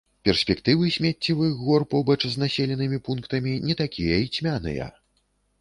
Перспектывы 0.27 0.85
смеццевых 0.95 1.53
гор 1.67 1.85
побач 1.93 2.17
з 2.29 2.35
населенымі 2.45 3.01
пунктамі 3.11 3.53
не 3.69 3.79
такія 3.85 4.15
і 4.27 4.33
цьмяныя. 4.39 4.93